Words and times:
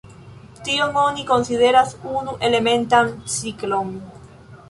Tion 0.67 0.95
oni 1.01 1.25
konsideras 1.31 1.93
unu-elementan 2.13 3.11
ciklon. 3.37 3.95